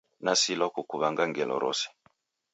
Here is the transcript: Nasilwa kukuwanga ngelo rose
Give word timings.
Nasilwa 0.25 0.67
kukuwanga 0.75 1.23
ngelo 1.29 1.55
rose 1.63 1.87